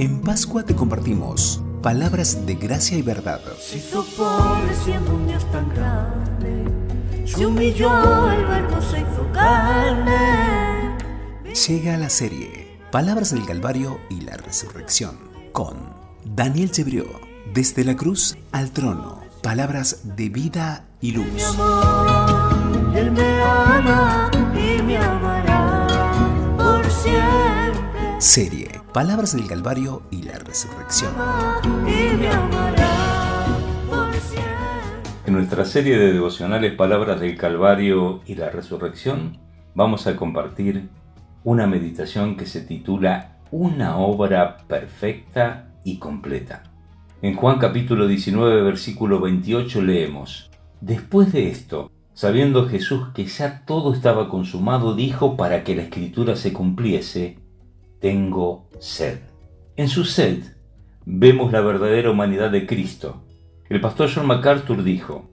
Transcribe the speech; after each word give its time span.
En 0.00 0.22
Pascua 0.22 0.62
te 0.62 0.74
compartimos 0.74 1.60
palabras 1.82 2.46
de 2.46 2.54
gracia 2.54 2.96
y 2.96 3.02
verdad. 3.02 3.42
Pobre 4.16 4.74
siendo 4.82 5.14
un 5.14 5.26
Dios 5.26 5.44
tan 5.52 5.68
grande, 5.68 6.64
se 7.26 7.44
humilló, 7.44 8.30
el 8.30 8.46
verbo 8.46 8.80
se 8.80 9.00
hizo 9.00 9.30
carne. 9.34 10.96
Llega 11.66 11.98
la 11.98 12.08
serie 12.08 12.78
Palabras 12.90 13.34
del 13.34 13.44
Calvario 13.44 14.00
y 14.08 14.22
la 14.22 14.38
Resurrección 14.38 15.18
con 15.52 15.76
Daniel 16.24 16.70
Chebrió. 16.70 17.04
Desde 17.52 17.84
la 17.84 17.94
cruz 17.94 18.38
al 18.52 18.70
trono, 18.70 19.20
palabras 19.42 20.16
de 20.16 20.30
vida 20.30 20.86
y 21.02 21.12
luz. 21.12 21.26
Mi 21.26 21.42
amor, 21.42 22.96
Él 22.96 23.12
me 23.12 23.42
ama 23.42 24.30
y 24.54 24.80
me 24.80 24.96
amará 24.96 25.86
por 26.56 26.90
siempre. 26.90 28.18
Serie 28.18 28.79
Palabras 28.92 29.36
del 29.36 29.46
Calvario 29.46 30.02
y 30.10 30.22
la 30.24 30.36
Resurrección. 30.40 31.12
En 35.26 35.32
nuestra 35.32 35.64
serie 35.64 35.96
de 35.96 36.12
devocionales 36.12 36.74
Palabras 36.74 37.20
del 37.20 37.36
Calvario 37.36 38.20
y 38.26 38.34
la 38.34 38.50
Resurrección 38.50 39.38
vamos 39.76 40.08
a 40.08 40.16
compartir 40.16 40.88
una 41.44 41.68
meditación 41.68 42.36
que 42.36 42.46
se 42.46 42.62
titula 42.62 43.38
Una 43.52 43.96
obra 43.96 44.56
perfecta 44.66 45.72
y 45.84 45.98
completa. 45.98 46.64
En 47.22 47.36
Juan 47.36 47.60
capítulo 47.60 48.08
19 48.08 48.62
versículo 48.62 49.20
28 49.20 49.82
leemos, 49.82 50.50
Después 50.80 51.32
de 51.32 51.48
esto, 51.48 51.92
sabiendo 52.12 52.68
Jesús 52.68 53.10
que 53.14 53.26
ya 53.26 53.64
todo 53.64 53.94
estaba 53.94 54.28
consumado, 54.28 54.96
dijo 54.96 55.36
para 55.36 55.62
que 55.62 55.76
la 55.76 55.82
escritura 55.82 56.34
se 56.34 56.52
cumpliese, 56.52 57.38
Tengo 58.00 58.66
sed. 58.78 59.18
En 59.76 59.88
su 59.88 60.06
sed 60.06 60.42
vemos 61.04 61.52
la 61.52 61.60
verdadera 61.60 62.10
humanidad 62.10 62.50
de 62.50 62.66
Cristo. 62.66 63.22
El 63.68 63.82
pastor 63.82 64.08
John 64.12 64.26
MacArthur 64.26 64.82
dijo, 64.82 65.28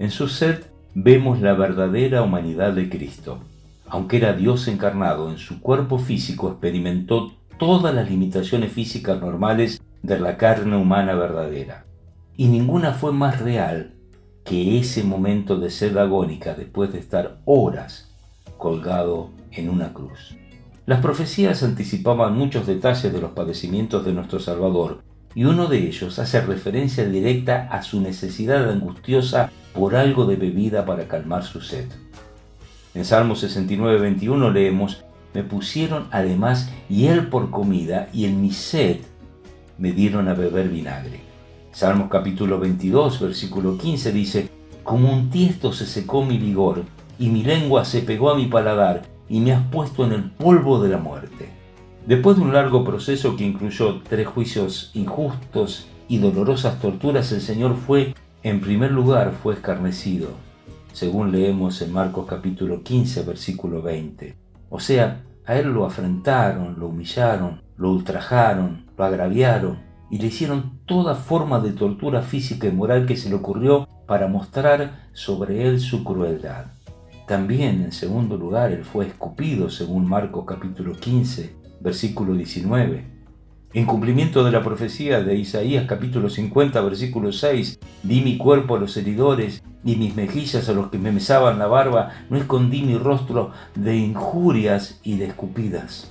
En 0.00 0.10
su 0.10 0.26
sed 0.26 0.64
vemos 0.96 1.40
la 1.40 1.52
verdadera 1.52 2.22
humanidad 2.22 2.72
de 2.72 2.88
Cristo. 2.88 3.38
Aunque 3.86 4.16
era 4.16 4.32
Dios 4.32 4.66
encarnado, 4.66 5.30
en 5.30 5.38
su 5.38 5.60
cuerpo 5.60 5.98
físico 5.98 6.50
experimentó 6.50 7.34
todas 7.56 7.94
las 7.94 8.10
limitaciones 8.10 8.72
físicas 8.72 9.20
normales 9.20 9.80
de 10.02 10.18
la 10.18 10.36
carne 10.36 10.76
humana 10.76 11.14
verdadera. 11.14 11.84
Y 12.36 12.48
ninguna 12.48 12.94
fue 12.94 13.12
más 13.12 13.40
real 13.40 13.94
que 14.44 14.80
ese 14.80 15.04
momento 15.04 15.56
de 15.60 15.70
sed 15.70 15.96
agónica 15.96 16.54
después 16.54 16.92
de 16.92 16.98
estar 16.98 17.36
horas 17.44 18.12
colgado 18.56 19.30
en 19.52 19.70
una 19.70 19.92
cruz. 19.92 20.34
Las 20.88 21.02
profecías 21.02 21.62
anticipaban 21.62 22.34
muchos 22.34 22.66
detalles 22.66 23.12
de 23.12 23.20
los 23.20 23.32
padecimientos 23.32 24.06
de 24.06 24.14
nuestro 24.14 24.40
Salvador, 24.40 25.02
y 25.34 25.44
uno 25.44 25.66
de 25.66 25.86
ellos 25.86 26.18
hace 26.18 26.40
referencia 26.40 27.06
directa 27.06 27.68
a 27.70 27.82
su 27.82 28.00
necesidad 28.00 28.70
angustiosa 28.70 29.52
por 29.74 29.94
algo 29.94 30.24
de 30.24 30.36
bebida 30.36 30.86
para 30.86 31.06
calmar 31.06 31.44
su 31.44 31.60
sed. 31.60 31.84
En 32.94 33.04
Salmo 33.04 33.36
69, 33.36 33.98
21 33.98 34.50
leemos, 34.50 35.04
Me 35.34 35.44
pusieron 35.44 36.06
además 36.10 36.72
hiel 36.88 37.26
por 37.26 37.50
comida, 37.50 38.08
y 38.14 38.24
en 38.24 38.40
mi 38.40 38.50
sed 38.50 39.00
me 39.76 39.92
dieron 39.92 40.26
a 40.28 40.32
beber 40.32 40.70
vinagre. 40.70 41.20
Salmos 41.70 42.08
capítulo 42.08 42.58
22, 42.58 43.20
versículo 43.20 43.76
15 43.76 44.10
dice, 44.10 44.48
Como 44.84 45.12
un 45.12 45.28
tiesto 45.28 45.70
se 45.74 45.84
secó 45.84 46.24
mi 46.24 46.38
vigor, 46.38 46.84
y 47.18 47.28
mi 47.28 47.42
lengua 47.42 47.84
se 47.84 48.00
pegó 48.00 48.30
a 48.30 48.36
mi 48.36 48.46
paladar, 48.46 49.17
y 49.28 49.40
me 49.40 49.52
has 49.52 49.66
puesto 49.68 50.04
en 50.04 50.12
el 50.12 50.30
polvo 50.30 50.80
de 50.80 50.88
la 50.88 50.98
muerte. 50.98 51.50
Después 52.06 52.36
de 52.36 52.42
un 52.42 52.52
largo 52.52 52.84
proceso 52.84 53.36
que 53.36 53.44
incluyó 53.44 54.00
tres 54.00 54.26
juicios 54.26 54.90
injustos 54.94 55.88
y 56.08 56.18
dolorosas 56.18 56.80
torturas, 56.80 57.30
el 57.32 57.40
Señor 57.40 57.76
fue, 57.76 58.14
en 58.42 58.60
primer 58.60 58.92
lugar, 58.92 59.34
fue 59.42 59.54
escarnecido, 59.54 60.30
según 60.92 61.32
leemos 61.32 61.82
en 61.82 61.92
Marcos 61.92 62.26
capítulo 62.26 62.82
15, 62.82 63.22
versículo 63.24 63.82
20. 63.82 64.34
O 64.70 64.80
sea, 64.80 65.24
a 65.44 65.56
él 65.56 65.68
lo 65.68 65.84
afrentaron, 65.84 66.76
lo 66.78 66.88
humillaron, 66.88 67.62
lo 67.76 67.90
ultrajaron, 67.90 68.86
lo 68.96 69.04
agraviaron 69.04 69.78
y 70.10 70.18
le 70.18 70.28
hicieron 70.28 70.78
toda 70.86 71.14
forma 71.14 71.60
de 71.60 71.72
tortura 71.72 72.22
física 72.22 72.66
y 72.66 72.72
moral 72.72 73.06
que 73.06 73.16
se 73.16 73.28
le 73.28 73.34
ocurrió 73.34 73.86
para 74.06 74.28
mostrar 74.28 75.08
sobre 75.12 75.68
él 75.68 75.80
su 75.80 76.04
crueldad. 76.04 76.66
También, 77.28 77.82
en 77.82 77.92
segundo 77.92 78.38
lugar, 78.38 78.72
él 78.72 78.86
fue 78.86 79.06
escupido, 79.06 79.68
según 79.68 80.08
Marcos 80.08 80.46
capítulo 80.46 80.94
15, 80.94 81.54
versículo 81.78 82.32
19. 82.32 83.04
En 83.74 83.84
cumplimiento 83.84 84.44
de 84.44 84.50
la 84.50 84.62
profecía 84.62 85.20
de 85.22 85.36
Isaías 85.36 85.84
capítulo 85.86 86.30
50, 86.30 86.80
versículo 86.80 87.30
6, 87.30 87.80
di 88.02 88.22
mi 88.22 88.38
cuerpo 88.38 88.76
a 88.76 88.78
los 88.78 88.96
heridores 88.96 89.62
y 89.84 89.96
mis 89.96 90.16
mejillas 90.16 90.70
a 90.70 90.72
los 90.72 90.88
que 90.88 90.96
me 90.96 91.12
mesaban 91.12 91.58
la 91.58 91.66
barba, 91.66 92.12
no 92.30 92.38
escondí 92.38 92.80
mi 92.80 92.96
rostro 92.96 93.50
de 93.74 93.94
injurias 93.94 94.98
y 95.02 95.18
de 95.18 95.26
escupidas. 95.26 96.10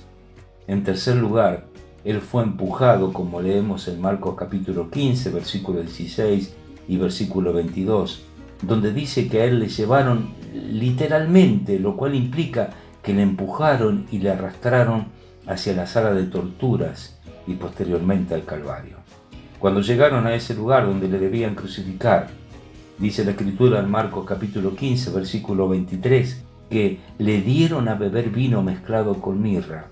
En 0.68 0.84
tercer 0.84 1.16
lugar, 1.16 1.66
él 2.04 2.20
fue 2.20 2.44
empujado, 2.44 3.12
como 3.12 3.40
leemos 3.40 3.88
en 3.88 4.00
Marcos 4.00 4.36
capítulo 4.38 4.88
15, 4.88 5.30
versículo 5.30 5.80
16 5.80 6.54
y 6.86 6.96
versículo 6.96 7.52
22, 7.52 8.22
donde 8.62 8.92
dice 8.92 9.26
que 9.26 9.40
a 9.40 9.46
él 9.46 9.58
le 9.58 9.68
llevaron 9.68 10.37
literalmente, 10.52 11.78
lo 11.78 11.96
cual 11.96 12.14
implica 12.14 12.70
que 13.02 13.14
le 13.14 13.22
empujaron 13.22 14.06
y 14.10 14.18
le 14.18 14.30
arrastraron 14.30 15.06
hacia 15.46 15.72
la 15.72 15.86
sala 15.86 16.12
de 16.12 16.24
torturas 16.24 17.18
y 17.46 17.54
posteriormente 17.54 18.34
al 18.34 18.44
Calvario. 18.44 18.96
Cuando 19.58 19.80
llegaron 19.80 20.26
a 20.26 20.34
ese 20.34 20.54
lugar 20.54 20.86
donde 20.86 21.08
le 21.08 21.18
debían 21.18 21.54
crucificar, 21.54 22.28
dice 22.98 23.24
la 23.24 23.32
escritura 23.32 23.80
en 23.80 23.90
Marcos 23.90 24.24
capítulo 24.26 24.74
15, 24.74 25.10
versículo 25.10 25.68
23, 25.68 26.44
que 26.70 27.00
le 27.18 27.40
dieron 27.40 27.88
a 27.88 27.94
beber 27.94 28.30
vino 28.30 28.62
mezclado 28.62 29.14
con 29.20 29.40
mirra, 29.40 29.86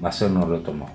mas 0.00 0.22
él 0.22 0.32
no 0.32 0.46
lo 0.46 0.60
tomó. 0.60 0.88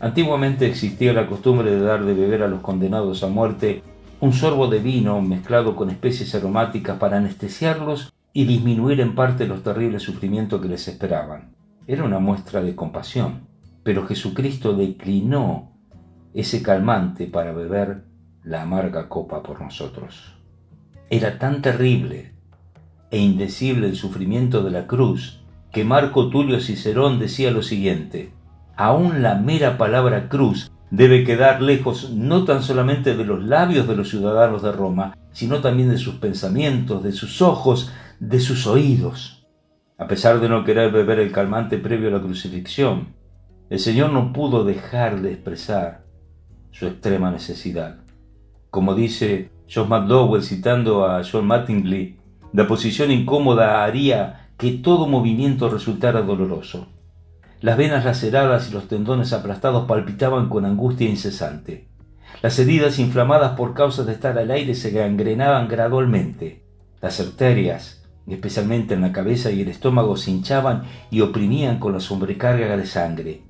Antiguamente 0.00 0.66
existía 0.66 1.12
la 1.12 1.28
costumbre 1.28 1.70
de 1.70 1.80
dar 1.80 2.04
de 2.04 2.14
beber 2.14 2.42
a 2.42 2.48
los 2.48 2.60
condenados 2.60 3.22
a 3.22 3.28
muerte 3.28 3.82
un 4.22 4.32
sorbo 4.32 4.68
de 4.68 4.78
vino 4.78 5.20
mezclado 5.20 5.74
con 5.74 5.90
especies 5.90 6.32
aromáticas 6.36 6.96
para 6.98 7.16
anestesiarlos 7.16 8.12
y 8.32 8.44
disminuir 8.44 9.00
en 9.00 9.16
parte 9.16 9.48
los 9.48 9.64
terribles 9.64 10.04
sufrimientos 10.04 10.62
que 10.62 10.68
les 10.68 10.86
esperaban. 10.86 11.56
Era 11.88 12.04
una 12.04 12.20
muestra 12.20 12.62
de 12.62 12.76
compasión, 12.76 13.48
pero 13.82 14.06
Jesucristo 14.06 14.74
declinó 14.74 15.72
ese 16.34 16.62
calmante 16.62 17.26
para 17.26 17.50
beber 17.50 18.04
la 18.44 18.62
amarga 18.62 19.08
copa 19.08 19.42
por 19.42 19.60
nosotros. 19.60 20.36
Era 21.10 21.40
tan 21.40 21.60
terrible 21.60 22.30
e 23.10 23.18
indecible 23.18 23.88
el 23.88 23.96
sufrimiento 23.96 24.62
de 24.62 24.70
la 24.70 24.86
cruz 24.86 25.40
que 25.72 25.82
Marco 25.82 26.28
Tulio 26.30 26.60
Cicerón 26.60 27.18
decía 27.18 27.50
lo 27.50 27.64
siguiente, 27.64 28.32
aún 28.76 29.20
la 29.20 29.34
mera 29.34 29.76
palabra 29.76 30.28
cruz 30.28 30.70
debe 30.92 31.24
quedar 31.24 31.62
lejos 31.62 32.10
no 32.10 32.44
tan 32.44 32.62
solamente 32.62 33.16
de 33.16 33.24
los 33.24 33.42
labios 33.42 33.88
de 33.88 33.96
los 33.96 34.10
ciudadanos 34.10 34.62
de 34.62 34.72
Roma, 34.72 35.16
sino 35.32 35.62
también 35.62 35.88
de 35.88 35.96
sus 35.96 36.16
pensamientos, 36.16 37.02
de 37.02 37.12
sus 37.12 37.40
ojos, 37.40 37.90
de 38.20 38.38
sus 38.40 38.66
oídos. 38.66 39.46
A 39.96 40.06
pesar 40.06 40.38
de 40.38 40.50
no 40.50 40.64
querer 40.64 40.92
beber 40.92 41.18
el 41.18 41.32
calmante 41.32 41.78
previo 41.78 42.08
a 42.08 42.12
la 42.12 42.20
crucifixión, 42.20 43.14
el 43.70 43.78
Señor 43.78 44.12
no 44.12 44.34
pudo 44.34 44.64
dejar 44.64 45.22
de 45.22 45.32
expresar 45.32 46.04
su 46.72 46.86
extrema 46.86 47.30
necesidad. 47.30 47.96
Como 48.68 48.94
dice 48.94 49.50
John 49.72 49.88
McDowell 49.88 50.42
citando 50.42 51.06
a 51.06 51.22
John 51.24 51.46
Mattingly, 51.46 52.18
la 52.52 52.66
posición 52.66 53.10
incómoda 53.10 53.82
haría 53.82 54.50
que 54.58 54.72
todo 54.72 55.06
movimiento 55.06 55.70
resultara 55.70 56.20
doloroso. 56.20 56.91
Las 57.62 57.76
venas 57.76 58.04
laceradas 58.04 58.68
y 58.68 58.72
los 58.72 58.88
tendones 58.88 59.32
aplastados 59.32 59.86
palpitaban 59.86 60.48
con 60.48 60.64
angustia 60.64 61.08
incesante. 61.08 61.86
Las 62.42 62.58
heridas 62.58 62.98
inflamadas 62.98 63.52
por 63.52 63.72
causa 63.72 64.02
de 64.02 64.12
estar 64.12 64.36
al 64.36 64.50
aire 64.50 64.74
se 64.74 64.90
gangrenaban 64.90 65.68
gradualmente. 65.68 66.64
Las 67.00 67.20
arterias, 67.20 68.02
especialmente 68.26 68.94
en 68.94 69.00
la 69.00 69.12
cabeza 69.12 69.52
y 69.52 69.60
el 69.60 69.68
estómago, 69.68 70.16
se 70.16 70.32
hinchaban 70.32 70.82
y 71.12 71.20
oprimían 71.20 71.78
con 71.78 71.92
la 71.92 72.00
sobrecarga 72.00 72.76
de 72.76 72.84
sangre. 72.84 73.42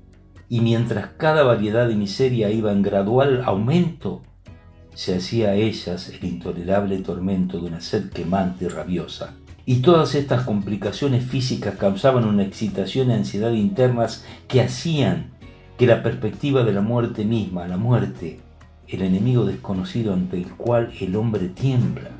Y 0.50 0.60
mientras 0.60 1.12
cada 1.16 1.42
variedad 1.42 1.88
de 1.88 1.96
miseria 1.96 2.50
iba 2.50 2.70
en 2.70 2.82
gradual 2.82 3.42
aumento, 3.46 4.24
se 4.94 5.16
hacía 5.16 5.50
a 5.50 5.54
ellas 5.54 6.10
el 6.10 6.22
intolerable 6.22 6.98
tormento 6.98 7.58
de 7.58 7.66
una 7.66 7.80
sed 7.80 8.10
quemante 8.10 8.66
y 8.66 8.68
rabiosa. 8.68 9.36
Y 9.64 9.76
todas 9.76 10.14
estas 10.14 10.44
complicaciones 10.44 11.24
físicas 11.24 11.76
causaban 11.76 12.24
una 12.24 12.42
excitación 12.42 13.10
y 13.10 13.14
ansiedad 13.14 13.52
internas 13.52 14.24
que 14.48 14.60
hacían 14.60 15.30
que 15.78 15.86
la 15.86 16.02
perspectiva 16.02 16.64
de 16.64 16.72
la 16.72 16.80
muerte 16.80 17.24
misma, 17.24 17.68
la 17.68 17.76
muerte, 17.76 18.40
el 18.88 19.02
enemigo 19.02 19.44
desconocido 19.44 20.12
ante 20.12 20.36
el 20.36 20.48
cual 20.50 20.92
el 21.00 21.14
hombre 21.16 21.48
tiembla, 21.48 22.10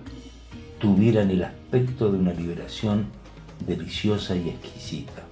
tuvieran 0.78 1.30
el 1.30 1.44
aspecto 1.44 2.10
de 2.10 2.18
una 2.18 2.32
liberación 2.32 3.06
deliciosa 3.66 4.36
y 4.36 4.48
exquisita. 4.48 5.22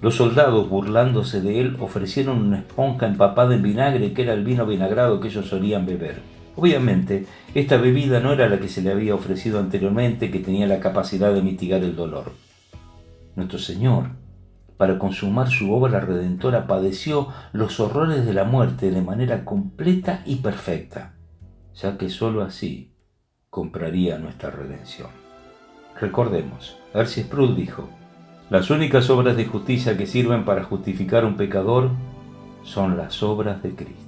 Los 0.00 0.16
soldados, 0.16 0.68
burlándose 0.68 1.40
de 1.40 1.60
él, 1.60 1.76
ofrecieron 1.80 2.38
una 2.38 2.58
esponja 2.58 3.06
empapada 3.06 3.54
en 3.54 3.62
vinagre 3.62 4.12
que 4.12 4.22
era 4.22 4.34
el 4.34 4.44
vino 4.44 4.66
vinagrado 4.66 5.18
que 5.18 5.28
ellos 5.28 5.46
solían 5.48 5.86
beber. 5.86 6.37
Obviamente, 6.58 7.24
esta 7.54 7.76
bebida 7.76 8.18
no 8.18 8.32
era 8.32 8.48
la 8.48 8.58
que 8.58 8.66
se 8.66 8.82
le 8.82 8.90
había 8.90 9.14
ofrecido 9.14 9.60
anteriormente, 9.60 10.32
que 10.32 10.40
tenía 10.40 10.66
la 10.66 10.80
capacidad 10.80 11.32
de 11.32 11.40
mitigar 11.40 11.84
el 11.84 11.94
dolor. 11.94 12.32
Nuestro 13.36 13.60
Señor, 13.60 14.06
para 14.76 14.98
consumar 14.98 15.50
su 15.50 15.72
obra 15.72 16.00
redentora, 16.00 16.66
padeció 16.66 17.28
los 17.52 17.78
horrores 17.78 18.26
de 18.26 18.34
la 18.34 18.42
muerte 18.42 18.90
de 18.90 19.02
manera 19.02 19.44
completa 19.44 20.24
y 20.26 20.36
perfecta, 20.36 21.14
ya 21.76 21.96
que 21.96 22.10
sólo 22.10 22.42
así 22.42 22.92
compraría 23.50 24.18
nuestra 24.18 24.50
redención. 24.50 25.10
Recordemos, 26.00 26.76
Arcis 26.92 27.26
Sproul 27.26 27.54
dijo, 27.54 27.88
las 28.50 28.68
únicas 28.70 29.08
obras 29.10 29.36
de 29.36 29.46
justicia 29.46 29.96
que 29.96 30.08
sirven 30.08 30.44
para 30.44 30.64
justificar 30.64 31.24
un 31.24 31.36
pecador 31.36 31.92
son 32.64 32.96
las 32.96 33.22
obras 33.22 33.62
de 33.62 33.76
Cristo. 33.76 34.07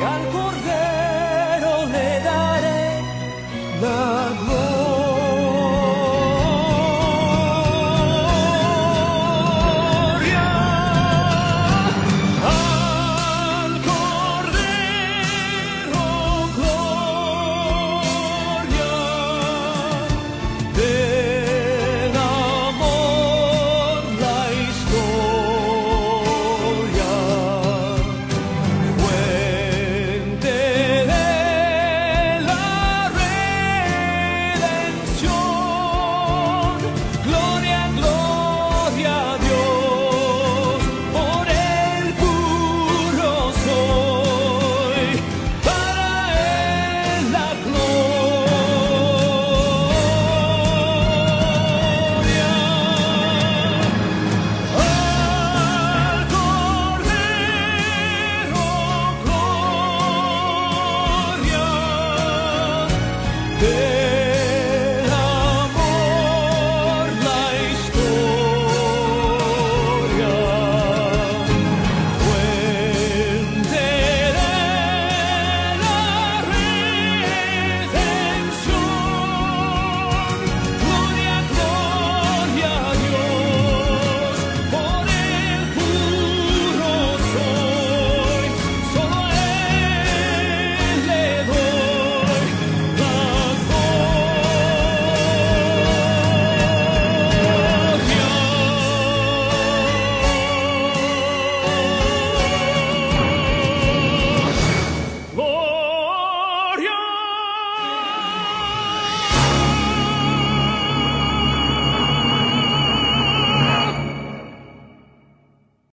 y 0.00 0.02
al 0.02 0.28
cordero. 0.32 0.79
Yeah. 63.62 63.89